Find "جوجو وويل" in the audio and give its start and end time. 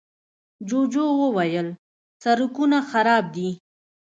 0.67-1.67